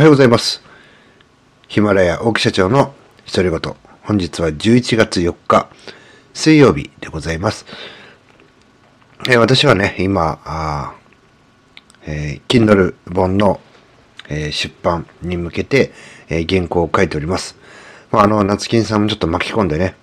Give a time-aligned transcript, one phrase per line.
[0.00, 0.62] はようございます。
[1.68, 2.94] ヒマラヤ大木社長の
[3.30, 3.76] 独り言。
[4.02, 5.68] 本日は11月4日、
[6.32, 7.66] 水曜日でございます。
[9.28, 13.60] えー私はね、今、あーえー Kindle 本の、
[14.30, 15.92] えー出版に向けて、
[16.30, 17.58] えー原稿を書いております。
[18.10, 19.96] まあ、あの、夏金さんもちょっと巻き込んでね、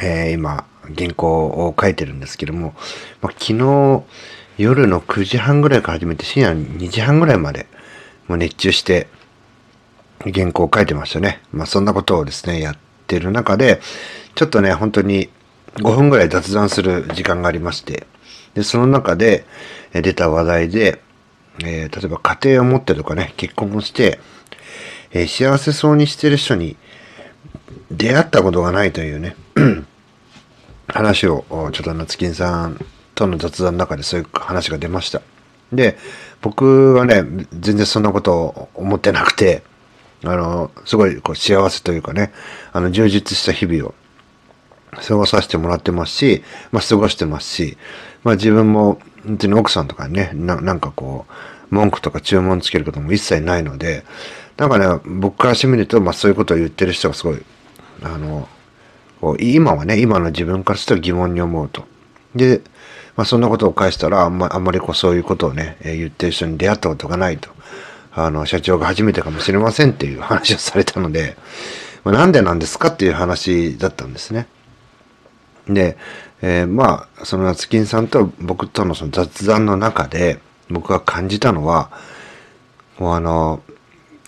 [0.00, 0.64] え今、
[0.96, 2.74] 原稿を書いてるんですけども、
[3.20, 4.04] まあ、昨日
[4.58, 7.66] 夜の9時半ぐらいから始めて深夜2時半ぐらいまで
[8.30, 9.08] もう熱中して
[10.20, 11.42] 原稿を書いてましたね。
[11.50, 12.76] まあそんなことをですね、やっ
[13.08, 13.80] てる中で、
[14.36, 15.28] ちょっとね、本当に
[15.74, 18.06] 5分ぐらい雑談する時間がありまして、
[18.54, 19.46] で、その中で
[19.92, 21.02] 出た話題で、
[21.64, 24.20] えー例えば家庭を持ってとかね、結婚をして、
[25.10, 26.76] えー幸せそうにしてる人に
[27.90, 29.34] 出会ったことがないというね、
[30.86, 32.78] 話をちょっと夏金さん
[33.16, 35.20] との雑談の中でそういう話が出ました。
[35.72, 35.98] で、
[36.42, 39.62] 僕はね、全然そんなことを思ってなくて、
[40.24, 42.32] あの、すごいこう幸せというかね、
[42.72, 43.94] あの、充実した日々を
[44.92, 47.78] 過ごさせてもらってますし、まあ、過ごしてますし、
[48.24, 51.26] まあ、自分も、本当に奥さんとかにね、ななんかこ
[51.70, 54.04] う、文句とか注文つけることも一切ないので、
[54.56, 57.42] なんかね、僕からしてみると、まあ、そういうことを言ってる人がすごい、
[58.02, 58.48] あの、
[59.20, 61.84] こう今はね、今の自分からすると疑問に思うと。
[62.34, 62.62] で、
[63.20, 67.50] まあ、そんなことを返したら、あんまあんまりこうそういうことをね、え言ってる人に出会ったことがないと。
[68.14, 71.36] あの、社長が初めてかもしれませんっていう話をされたので、
[72.02, 74.46] まあ、なんでなんですかっていう話だったんですね。
[75.68, 75.98] で、
[76.40, 80.38] えーまあ、その夏金さんと僕とのその雑談の中で、
[80.70, 81.90] 僕が感じたのは、
[82.98, 83.60] もうあの、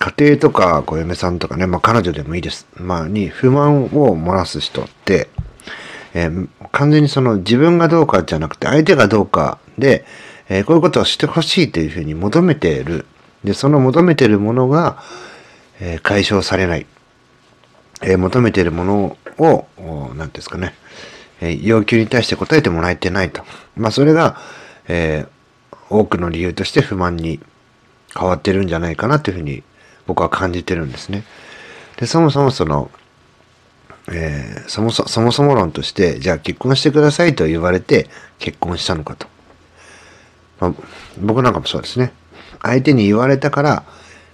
[0.00, 2.66] 家庭とか、こう嫁さんとかね、まあ彼女でもいいです。
[2.76, 5.30] まあ、に不満を漏らす人って、
[6.14, 10.04] えー完全にその自分がどうかじゃなくて相手がどうかで、
[10.48, 13.06] えーこういうことをしてほしいというふうに求めている。
[13.44, 15.02] で、その求めているものが、
[15.80, 16.86] えー解消されない。
[18.02, 20.74] え求めているものを、おなんていうんですかね、
[21.40, 23.42] え要求に対して答えてもらえてないと。
[23.76, 24.36] まあ、それが、
[24.88, 25.26] え
[25.88, 27.38] 多くの理由として不満に
[28.18, 29.62] 変わってるんじゃないかなというふうに
[30.06, 31.24] 僕は感じてるんですね。
[31.98, 32.90] で、そもそもその、
[34.14, 38.08] えーそもそそもそも論として、じゃあ結婚してくださいと言われて
[38.38, 39.26] 結婚したのかと。
[40.60, 40.74] まあ、
[41.20, 42.12] 僕なんかもそうですね。
[42.62, 43.84] 相手に言われたから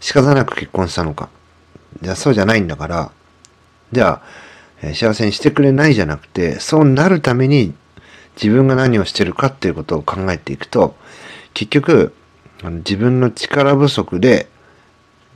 [0.00, 1.28] 仕方なく結婚したのか。
[2.02, 3.12] じゃあそうじゃないんだから、
[3.92, 4.22] じゃあ、
[4.82, 7.74] えー幸せにしてくれないじゃなくて、そうなるために
[8.36, 10.96] 自分が何をしてるかっていうことを考えていくと、
[11.54, 12.14] 結局、
[12.62, 14.48] 自分の力不足で、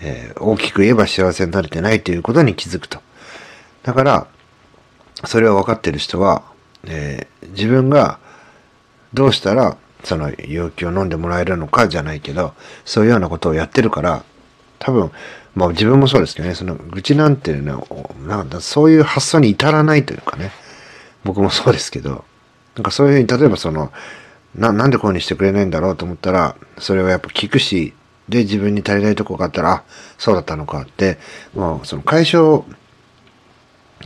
[0.00, 3.00] えー大きく言えば幸せになれてないということに気づくと。
[3.88, 4.26] だから、
[5.24, 6.42] それを分かってる人は、
[6.84, 8.18] えー自分が
[9.14, 12.52] どうしたらその要求を飲んでもらえるのかじゃないけど、
[12.84, 14.22] そういうようなことをやってるから、
[14.78, 15.10] 多分、
[15.54, 20.52] まあ自分もそうですけどね、その愚痴なんていうのは、なんだそういう発想に至らないというかね、
[21.24, 22.26] 僕もそうですけど、
[22.76, 23.90] なんかそういうふうに、例えばその、
[24.54, 27.94] な、なんでこういうふうにしてくれないんだろうと思ったら、それはやっぱ聞くし、
[28.28, 29.82] で、自分に足りないとこがあったら、あ、
[30.18, 31.18] そうだったのかって、
[31.54, 32.62] もうその解消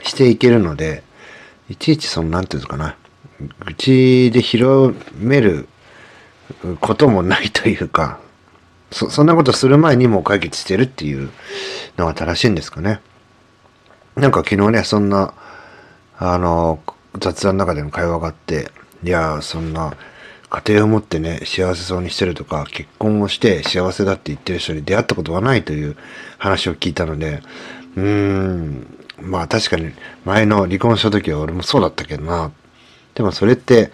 [0.02, 1.02] していけるので、
[1.68, 2.96] いちいちその、なんていうのかな、
[3.64, 5.68] 愚痴で広める
[6.80, 8.18] こともないというか、
[8.90, 11.30] そ、そんなことする前にもう解決してるっていう
[11.96, 13.00] のが正しいんですかね。
[14.16, 15.34] なんか昨日ね、そんな、
[16.18, 16.80] あの、
[17.18, 18.70] 雑談の中での会話があって、
[19.02, 19.94] いや、そんな、
[20.50, 25.96] 家庭を持ってね、幸せそうにしてるとか、結婚をして幸せだって言ってる人に出会ったことがないという
[26.36, 27.42] 話を聞いたので、
[27.96, 28.86] うーん、
[29.22, 29.92] まあ確かに
[30.24, 32.52] 前の離婚した時は俺もそうだったけどな。
[33.14, 33.92] でもそれって、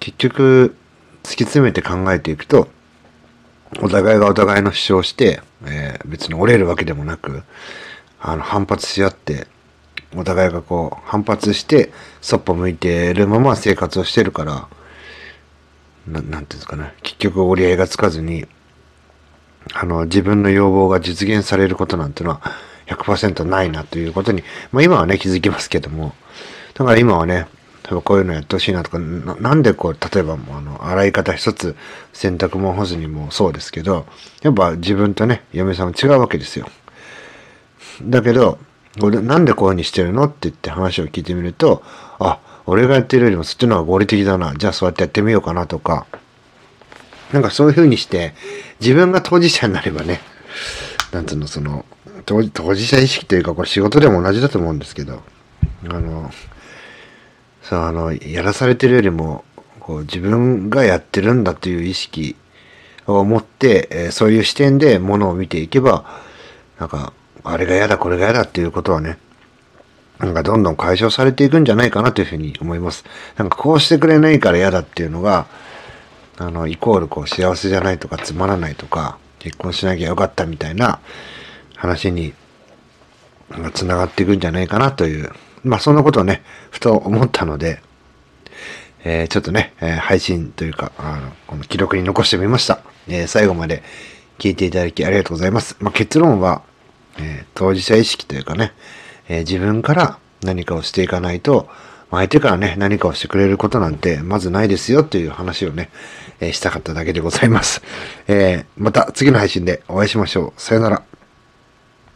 [0.00, 0.76] 結局、
[1.22, 2.68] 突き詰めて考えていくと、
[3.80, 7.42] お互いがお互いの主張して、えー別に折れるわけでもなく、
[8.20, 9.46] あの、反発し合って、
[10.16, 14.68] お互いがこう、反発して、そっぽ向いてるまま生活をしてるから、
[16.06, 18.46] ななんていうんですかね、結局折り合いがつかずに、
[19.72, 22.42] あの、自分の要望が実現されることなんてのは
[22.86, 24.42] 100%ないなということに、
[24.72, 26.14] まあ今はね、気づきますけども、
[26.74, 27.46] だから今はね、
[27.84, 31.76] 例えばこういうのやってほしいなとか、ななんでこう、例えばもうあの、洗い方一つ、
[32.12, 34.06] 洗濯物干すにもそうですけど、
[34.42, 36.66] やっぱ自分とね、嫁さんは違うわけですよ。
[38.02, 38.58] だけど、
[39.02, 41.82] 俺なんでこういう風にしてるのって言って話を聞いてみると、
[42.18, 44.54] あ、俺がやってるよりもそっちの方が合理的だな。
[44.54, 46.06] じゃあそうやってやってみようかなとか、
[47.32, 48.34] なんかそういう風にして、
[48.80, 50.20] 自分が当事者になればね、
[51.14, 51.84] なんつうの、その、
[52.26, 55.22] 当事者意識というか、これ仕事でも同じだと思うんですけど、
[55.88, 56.32] あの、
[57.62, 59.44] そう、あの、やらされてるよりも、
[59.78, 62.36] こう、自分がやってるんだという意識、
[63.06, 66.04] を持って、えーそういう視点でものを見ていけば、
[66.78, 67.12] なんか、
[67.42, 69.18] あれが嫌だ、これが嫌だっていうことはね、
[70.18, 73.04] なんかどんどん解消されていくんじゃないかなというふうに思います。
[73.36, 75.46] なんかこうしてくれないから嫌だっていうのが、
[76.38, 81.00] あの、イコールこう幸せじゃないとかつまらないとか、結婚しなきゃよかったみたいな
[81.76, 82.32] 話に
[83.74, 85.30] 繋がっていくんじゃないかなという、
[85.62, 87.82] まあそんなことをね、ふと思ったので、
[89.04, 92.80] えーちょっとね、えー配信というか、あの、この記録に残してみました。
[93.06, 93.82] えー最後まで
[94.38, 95.76] 聞いていただきありがとうございます。
[95.78, 96.62] まあ結論は、
[97.18, 98.72] え当事者意識というかね、
[99.28, 101.68] え自分から何かをしていかないと、
[102.16, 105.90] 相手からね、何かをしてくれることなんて、まずないですよっていう話をね、
[106.40, 107.82] えーしたかっただけでございます。
[108.28, 110.60] えーまた次の配信でお会いしましょう。
[110.60, 111.13] さよなら。